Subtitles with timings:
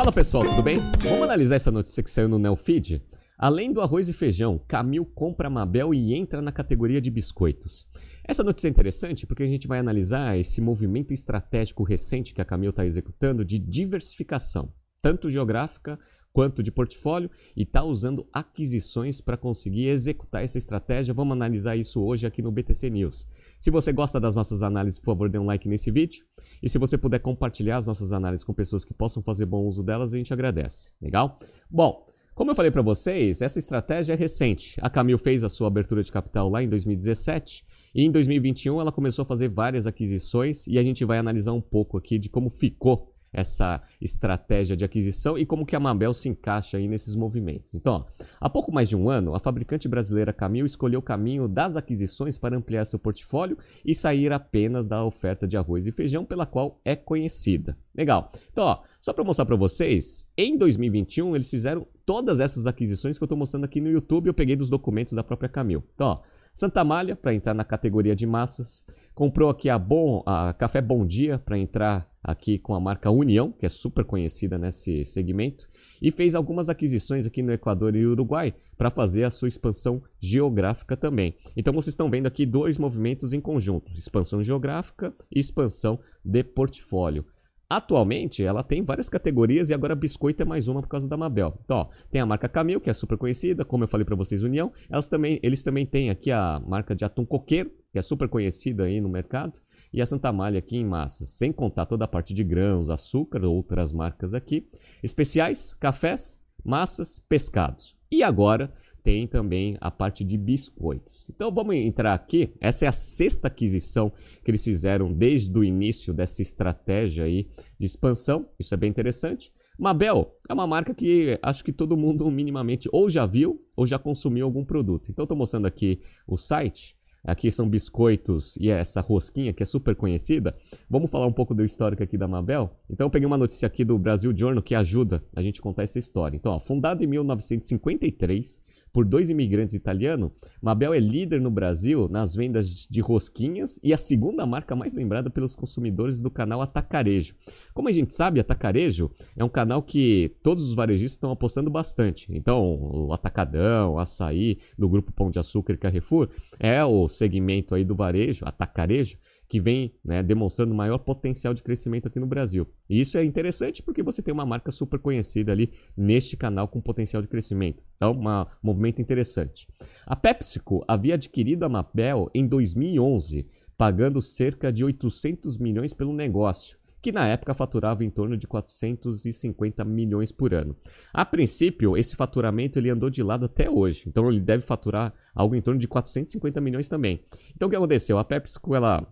[0.00, 0.76] Fala pessoal, tudo bem?
[1.02, 3.02] Vamos analisar essa notícia que saiu no Neofeed?
[3.36, 7.86] Além do arroz e feijão, Camil compra Mabel e entra na categoria de biscoitos.
[8.24, 12.46] Essa notícia é interessante porque a gente vai analisar esse movimento estratégico recente que a
[12.46, 14.72] Camil está executando de diversificação,
[15.02, 15.98] tanto geográfica
[16.32, 21.12] quanto de portfólio, e está usando aquisições para conseguir executar essa estratégia.
[21.12, 23.26] Vamos analisar isso hoje aqui no BTC News.
[23.58, 26.24] Se você gosta das nossas análises, por favor, dê um like nesse vídeo.
[26.62, 29.82] E se você puder compartilhar as nossas análises com pessoas que possam fazer bom uso
[29.82, 30.92] delas, a gente agradece.
[31.00, 31.38] Legal?
[31.70, 34.78] Bom, como eu falei para vocês, essa estratégia é recente.
[34.80, 38.92] A Camil fez a sua abertura de capital lá em 2017 e em 2021 ela
[38.92, 42.48] começou a fazer várias aquisições e a gente vai analisar um pouco aqui de como
[42.48, 47.74] ficou essa estratégia de aquisição e como que a Mabel se encaixa aí nesses movimentos.
[47.74, 51.46] Então, ó, há pouco mais de um ano, a fabricante brasileira Camil escolheu o caminho
[51.46, 56.24] das aquisições para ampliar seu portfólio e sair apenas da oferta de arroz e feijão
[56.24, 57.76] pela qual é conhecida.
[57.94, 58.32] Legal.
[58.52, 63.22] Então, ó, só para mostrar para vocês, em 2021 eles fizeram todas essas aquisições que
[63.22, 65.84] eu estou mostrando aqui no YouTube, eu peguei dos documentos da própria Camil.
[65.94, 66.20] Então, ó,
[66.60, 71.06] Santa Malha para entrar na categoria de massas, comprou aqui a Bom, a Café Bom
[71.06, 75.66] Dia para entrar aqui com a marca União, que é super conhecida nesse segmento,
[76.02, 80.98] e fez algumas aquisições aqui no Equador e Uruguai para fazer a sua expansão geográfica
[80.98, 81.34] também.
[81.56, 87.24] Então vocês estão vendo aqui dois movimentos em conjunto: expansão geográfica e expansão de portfólio.
[87.70, 91.56] Atualmente, ela tem várias categorias e agora biscoito é mais uma por causa da Mabel.
[91.64, 94.42] Então, ó, tem a marca Camil, que é super conhecida, como eu falei para vocês,
[94.42, 94.72] União.
[94.90, 98.82] Elas também, eles também têm aqui a marca de atum coqueiro, que é super conhecida
[98.82, 99.60] aí no mercado
[99.92, 103.44] e a Santa Malha aqui em massas, sem contar toda a parte de grãos, açúcar,
[103.44, 104.68] outras marcas aqui,
[105.02, 107.96] especiais, cafés, massas, pescados.
[108.10, 111.28] E agora tem também a parte de biscoitos.
[111.28, 112.50] Então vamos entrar aqui.
[112.60, 114.12] Essa é a sexta aquisição
[114.44, 117.48] que eles fizeram desde o início dessa estratégia aí
[117.78, 118.48] de expansão.
[118.58, 119.52] Isso é bem interessante.
[119.78, 123.98] Mabel é uma marca que acho que todo mundo minimamente ou já viu ou já
[123.98, 125.10] consumiu algum produto.
[125.10, 126.94] Então estou mostrando aqui o site.
[127.22, 130.56] Aqui são biscoitos e essa rosquinha que é super conhecida.
[130.88, 132.70] Vamos falar um pouco do histórico aqui da Mabel?
[132.88, 135.98] Então eu peguei uma notícia aqui do Brasil Journal que ajuda a gente contar essa
[135.98, 136.36] história.
[136.36, 142.34] Então, ó, fundada em 1953, por dois imigrantes italianos, Mabel é líder no Brasil nas
[142.34, 147.34] vendas de rosquinhas e a segunda marca mais lembrada pelos consumidores do canal Atacarejo.
[147.72, 152.26] Como a gente sabe, Atacarejo é um canal que todos os varejistas estão apostando bastante.
[152.30, 157.74] Então, o Atacadão, o Açaí, do grupo Pão de Açúcar e Carrefour, é o segmento
[157.74, 159.16] aí do varejo, Atacarejo,
[159.50, 162.68] que vem né, demonstrando maior potencial de crescimento aqui no Brasil.
[162.88, 166.80] E isso é interessante porque você tem uma marca super conhecida ali neste canal com
[166.80, 167.82] potencial de crescimento.
[167.96, 169.66] Então, um movimento interessante.
[170.06, 173.44] A PepsiCo havia adquirido a Mabel em 2011,
[173.76, 179.82] pagando cerca de 800 milhões pelo negócio que na época faturava em torno de 450
[179.86, 180.76] milhões por ano.
[181.14, 185.54] A princípio, esse faturamento ele andou de lado até hoje, então ele deve faturar algo
[185.54, 187.24] em torno de 450 milhões também.
[187.56, 188.18] Então o que aconteceu?
[188.18, 189.10] A PepsiCo ela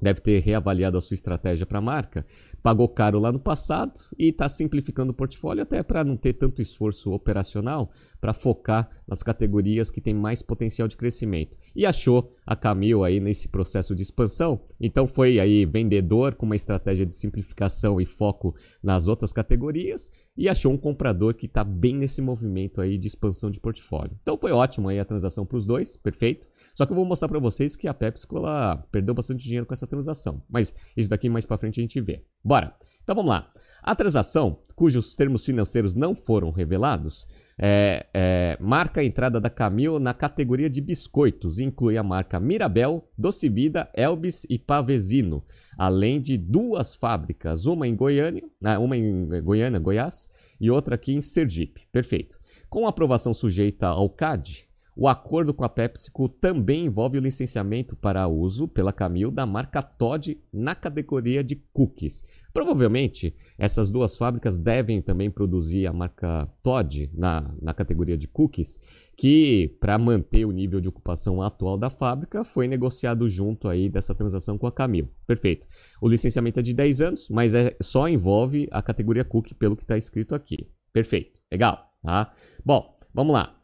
[0.00, 2.26] deve ter reavaliado a sua estratégia para a marca,
[2.62, 6.62] pagou caro lá no passado e está simplificando o portfólio até para não ter tanto
[6.62, 7.90] esforço operacional
[8.20, 11.58] para focar nas categorias que têm mais potencial de crescimento.
[11.76, 16.56] E achou a Camil aí nesse processo de expansão, então foi aí vendedor com uma
[16.56, 21.94] estratégia de simplificação e foco nas outras categorias e achou um comprador que está bem
[21.94, 24.16] nesse movimento aí de expansão de portfólio.
[24.22, 26.48] Então foi ótimo aí a transação para os dois, perfeito.
[26.74, 29.72] Só que eu vou mostrar para vocês que a PepsiCo ela perdeu bastante dinheiro com
[29.72, 30.42] essa transação.
[30.48, 32.24] Mas isso daqui mais para frente a gente vê.
[32.44, 32.74] Bora!
[33.02, 33.52] Então vamos lá.
[33.82, 40.00] A transação, cujos termos financeiros não foram revelados, é, é, marca a entrada da Camil
[40.00, 45.44] na categoria de biscoitos inclui a marca Mirabel, Doce Vida, Elbis e Pavesino,
[45.78, 50.28] além de duas fábricas, uma em Goiânia, ah, uma em Goiânia, Goiás,
[50.60, 51.86] e outra aqui em Sergipe.
[51.92, 52.38] Perfeito.
[52.68, 54.66] Com aprovação sujeita ao CAD,
[54.96, 59.82] o acordo com a PepsiCo também envolve o licenciamento para uso pela Camil da marca
[59.82, 62.24] Todd na categoria de cookies.
[62.52, 68.78] Provavelmente, essas duas fábricas devem também produzir a marca Todd na, na categoria de cookies,
[69.16, 74.14] que para manter o nível de ocupação atual da fábrica foi negociado junto aí dessa
[74.14, 75.08] transação com a Camil.
[75.26, 75.66] Perfeito.
[76.00, 79.82] O licenciamento é de 10 anos, mas é, só envolve a categoria cookie pelo que
[79.82, 80.68] está escrito aqui.
[80.92, 81.36] Perfeito.
[81.50, 81.92] Legal.
[82.00, 82.32] Tá?
[82.64, 83.56] Bom, vamos lá.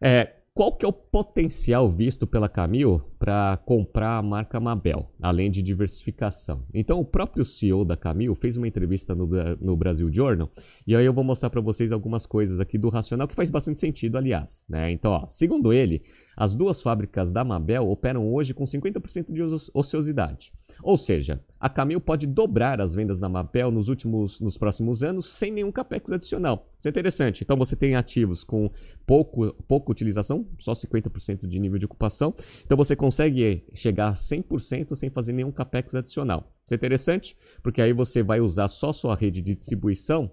[0.00, 5.50] É, qual que é o potencial visto pela Camil para comprar a marca Mabel, além
[5.50, 6.64] de diversificação?
[6.72, 9.26] Então, o próprio CEO da Camil fez uma entrevista no,
[9.60, 10.50] no Brasil Journal
[10.86, 13.80] e aí eu vou mostrar para vocês algumas coisas aqui do racional que faz bastante
[13.80, 14.64] sentido, aliás.
[14.66, 14.90] Né?
[14.92, 16.02] Então, ó, segundo ele,
[16.36, 19.42] As duas fábricas da Mabel operam hoje com 50% de
[19.72, 20.52] ociosidade.
[20.82, 25.26] Ou seja, a Camil pode dobrar as vendas da Mabel nos últimos, nos próximos anos
[25.26, 26.70] sem nenhum capex adicional.
[26.78, 27.42] Isso é interessante.
[27.42, 28.70] Então você tem ativos com
[29.06, 32.34] pouco, pouca utilização, só 50% de nível de ocupação.
[32.64, 36.52] Então você consegue chegar a 100% sem fazer nenhum capex adicional.
[36.66, 40.30] Isso é interessante, porque aí você vai usar só sua rede de distribuição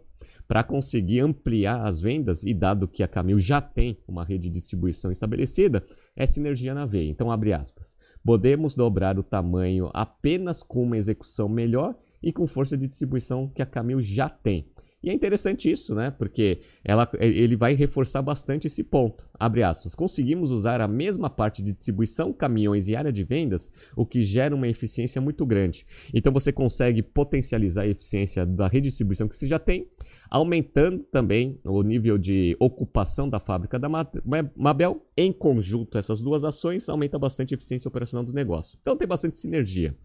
[0.48, 4.56] para conseguir ampliar as vendas e dado que a Camil já tem uma rede de
[4.56, 5.86] distribuição estabelecida,
[6.16, 7.10] é sinergia na veia.
[7.10, 7.93] Então abre aspas.
[8.24, 13.62] Podemos dobrar o tamanho apenas com uma execução melhor e com força de distribuição que
[13.62, 14.66] a Camil já tem.
[15.04, 16.10] E é interessante isso, né?
[16.12, 19.28] Porque ela, ele vai reforçar bastante esse ponto.
[19.38, 19.94] Abre aspas.
[19.94, 24.56] Conseguimos usar a mesma parte de distribuição, caminhões e área de vendas, o que gera
[24.56, 25.86] uma eficiência muito grande.
[26.14, 29.90] Então você consegue potencializar a eficiência da redistribuição que você já tem
[30.30, 33.90] aumentando também o nível de ocupação da fábrica da
[34.56, 35.06] Mabel.
[35.16, 38.78] Em conjunto, essas duas ações aumenta bastante a eficiência operacional do negócio.
[38.82, 39.96] Então tem bastante sinergia.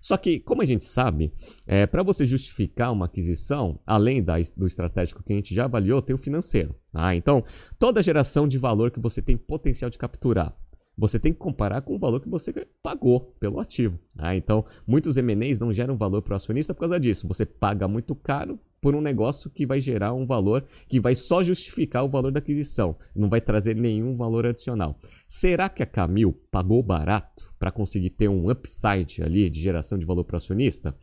[0.00, 1.32] Só que, como a gente sabe,
[1.66, 6.02] é, para você justificar uma aquisição, além da, do estratégico que a gente já avaliou,
[6.02, 6.76] tem o financeiro.
[6.92, 7.14] Tá?
[7.14, 7.42] Então,
[7.78, 10.56] toda geração de valor que você tem potencial de capturar,
[10.96, 12.52] você tem que comparar com o valor que você
[12.82, 13.98] pagou pelo ativo.
[14.16, 14.34] Tá?
[14.34, 17.28] Então, muitos M&As não geram valor para o acionista por causa disso.
[17.28, 21.42] Você paga muito caro por um negócio que vai gerar um valor que vai só
[21.42, 24.98] justificar o valor da aquisição, não vai trazer nenhum valor adicional.
[25.26, 30.06] Será que a Camil pagou barato para conseguir ter um upside ali de geração de
[30.06, 30.96] valor para o acionista?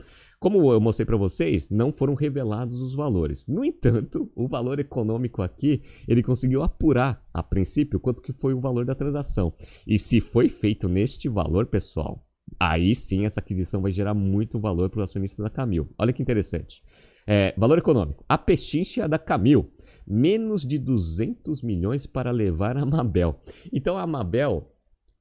[0.44, 3.48] Como eu mostrei para vocês, não foram revelados os valores.
[3.48, 8.60] No entanto, o valor econômico aqui, ele conseguiu apurar a princípio quanto que foi o
[8.60, 9.54] valor da transação.
[9.88, 12.28] E se foi feito neste valor, pessoal,
[12.60, 15.88] aí sim essa aquisição vai gerar muito valor para o acionista da Camil.
[15.98, 16.84] Olha que interessante.
[17.26, 18.26] É, valor econômico.
[18.28, 19.72] A pechincha da Camil.
[20.06, 23.40] Menos de 200 milhões para levar a Mabel.
[23.72, 24.70] Então a Mabel,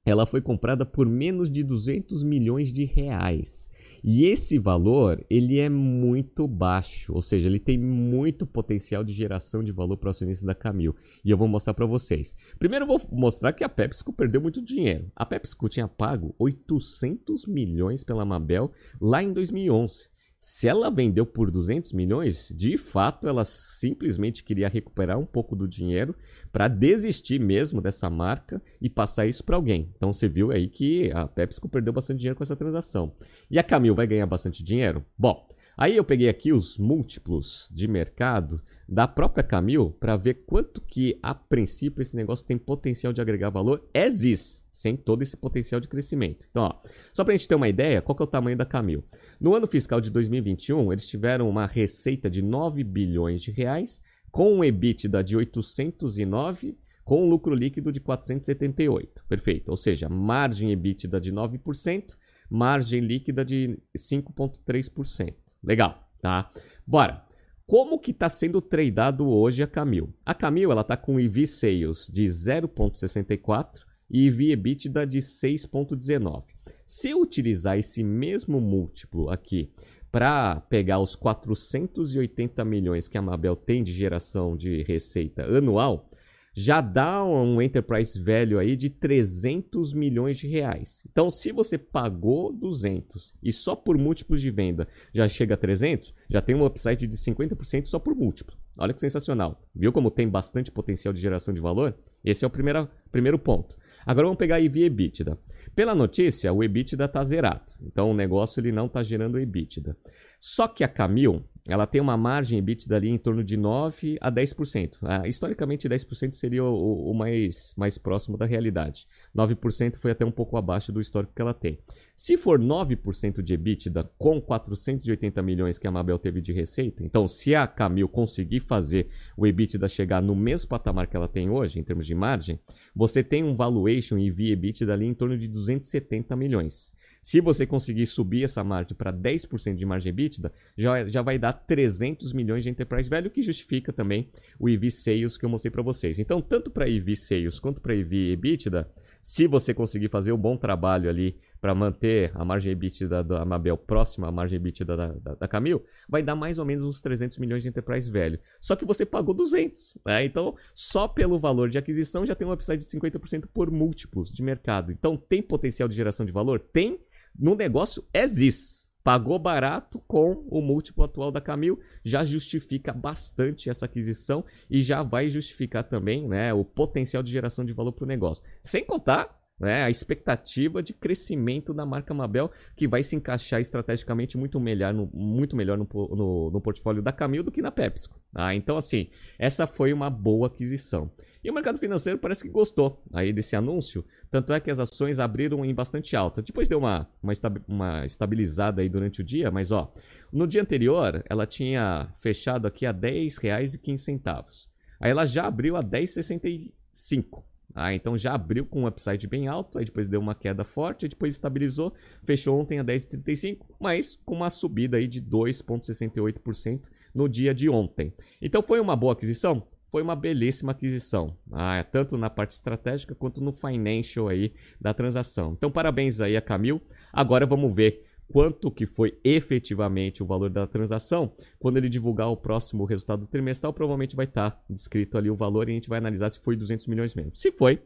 [0.05, 3.71] ela foi comprada por menos de 200 milhões de reais.
[4.05, 9.63] E esse valor, ele é muito baixo, ou seja, ele tem muito potencial de geração
[9.63, 10.95] de valor para o acionista da Camil.
[11.25, 12.37] E eu vou mostrar para vocês.
[12.59, 15.11] Primeiro eu vou mostrar que a PepsiCo perdeu muito dinheiro.
[15.15, 20.12] A PepsiCo tinha pago 800 milhões pela Mabel lá em 2011.
[20.45, 25.69] Se ela vendeu por 200 milhões, de fato ela simplesmente queria recuperar um pouco do
[25.69, 26.17] dinheiro
[26.51, 29.93] para desistir mesmo dessa marca e passar isso para alguém.
[29.97, 33.13] Então você viu aí que a PepsiCo perdeu bastante dinheiro com essa transação.
[33.49, 35.05] E a Camil vai ganhar bastante dinheiro?
[35.17, 38.61] Bom, aí eu peguei aqui os múltiplos de mercado
[38.93, 43.49] da própria Camil para ver quanto que a princípio esse negócio tem potencial de agregar
[43.49, 46.47] valor as is, sem todo esse potencial de crescimento.
[46.51, 48.67] Então, ó, só para a gente ter uma ideia, qual que é o tamanho da
[48.67, 49.03] Camil?
[49.41, 54.53] No ano fiscal de 2021, eles tiveram uma receita de 9 bilhões de reais, com
[54.53, 59.25] um EBITDA de 809, com um lucro líquido de 478.
[59.27, 59.71] Perfeito.
[59.71, 62.15] Ou seja, margem EBITDA de 9%,
[62.51, 65.35] margem líquida de 5,3%.
[65.65, 66.53] Legal, tá?
[66.87, 67.32] Bora.
[67.73, 70.13] Como que está sendo tradeado hoje a Camil?
[70.27, 73.81] A Camil ela está com EV Sales de 0,64
[74.11, 76.45] e EV EBITDA de 6,19.
[76.85, 79.71] Se eu utilizar esse mesmo múltiplo aqui
[80.11, 86.11] para pegar os 480 milhões que a Mabel tem de geração de receita anual,
[86.55, 91.03] já dá um enterprise value aí de 300 milhões de reais.
[91.11, 96.15] Então, se você pagou 200 e só por múltiplos de venda já chega a 300,
[96.29, 98.57] já tem um upside de 50% só por múltiplo.
[98.77, 99.63] Olha que sensacional.
[99.75, 101.97] Viu como tem bastante potencial de geração de valor?
[102.25, 103.77] Esse é o primeiro, primeiro ponto.
[104.05, 105.39] Agora vamos pegar a EV EBITDA.
[105.75, 107.73] Pela notícia, o EBITDA está zerado.
[107.81, 109.97] Então o negócio ele não está gerando EBITDA.
[110.41, 114.33] Só que a Camil, ela tem uma margem EBITDA ali em torno de 9 a
[114.33, 114.97] 10%.
[115.03, 119.07] Ah, historicamente, 10% seria o, o, mais, mais próximo da realidade.
[119.35, 121.79] 9% foi até um pouco abaixo do histórico que ela tem.
[122.17, 127.29] Se for 9% de EBITDA com 480 milhões que a Mabel teve de receita, então
[127.29, 131.79] se a Camil conseguir fazer o EBITDA chegar no mesmo patamar que ela tem hoje,
[131.79, 132.59] em termos de margem,
[132.95, 136.93] você tem um valuation e EBITDA ali em torno de 270 milhões.
[137.23, 141.53] Se você conseguir subir essa margem para 10% de margem EBITDA, já, já vai dar
[141.53, 145.83] 300 milhões de enterprise value, que justifica também o EV Sales que eu mostrei para
[145.83, 146.19] vocês.
[146.19, 148.91] Então, tanto para EV Sales quanto para EV EBITDA,
[149.23, 153.77] se você conseguir fazer um bom trabalho ali para manter a margem EBITDA da Mabel
[153.77, 157.39] próxima à margem EBITDA da, da, da, Camil, vai dar mais ou menos uns 300
[157.39, 158.41] milhões de enterprise value.
[158.61, 159.97] Só que você pagou 200.
[160.05, 160.25] Né?
[160.25, 164.43] Então, só pelo valor de aquisição já tem um upside de 50% por múltiplos de
[164.43, 164.91] mercado.
[164.91, 166.59] Então, tem potencial de geração de valor?
[166.59, 166.99] Tem
[167.39, 168.83] no negócio as is.
[169.05, 175.03] Pagou barato com o múltiplo atual da Camil, já justifica bastante essa aquisição e já
[175.03, 178.45] vai justificar também né, o potencial de geração de valor para o negócio.
[178.63, 184.37] Sem contar né, a expectativa de crescimento da marca Mabel, que vai se encaixar estrategicamente
[184.37, 188.21] muito melhor no, muito melhor no, no, no portfólio da Camil do que na PepsiCo.
[188.37, 189.09] Ah, então, assim,
[189.39, 191.11] essa foi uma boa aquisição.
[191.45, 195.19] E o mercado financeiro parece que gostou aí desse anúncio, tanto é que as ações
[195.19, 196.41] abriram em bastante alta.
[196.41, 197.33] Depois deu uma, uma,
[197.67, 199.93] uma estabilizada aí durante o dia, mas ó,
[200.33, 204.69] no dia anterior ela tinha fechado aqui a R$ 10,15.
[205.01, 207.43] Aí ela já abriu a 10,65.
[207.75, 211.09] Ah, então já abriu com um upside bem alto, aí depois deu uma queda forte,
[211.09, 217.55] depois estabilizou, fechou ontem a 10,35, mas com uma subida aí de 2,68% no dia
[217.55, 218.13] de ontem.
[218.41, 219.67] Então foi uma boa aquisição?
[219.93, 225.53] Foi uma belíssima aquisição, ah, tanto na parte estratégica quanto no financial aí da transação.
[225.53, 226.81] Então, parabéns aí a Camil.
[227.13, 231.37] Agora vamos ver quanto que foi efetivamente o valor da transação.
[231.59, 235.73] Quando ele divulgar o próximo resultado trimestral, provavelmente vai estar descrito ali o valor e
[235.73, 237.37] a gente vai analisar se foi 200 milhões mesmo.
[237.37, 237.83] Se foi,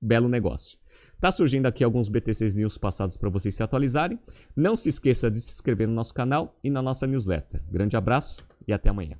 [0.00, 0.78] belo negócio.
[1.20, 4.16] Tá surgindo aqui alguns BTCs News passados para vocês se atualizarem.
[4.54, 7.60] Não se esqueça de se inscrever no nosso canal e na nossa newsletter.
[7.68, 9.18] Grande abraço e até amanhã.